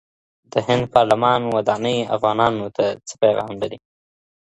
د 0.51 0.53
هند 0.67 0.83
پارلمان 0.95 1.41
ودانۍ 1.55 1.97
افغانانو 2.15 2.65
ته 2.77 2.85
څه 3.07 3.13
پيغام 3.23 3.51
لري؟ 3.61 3.79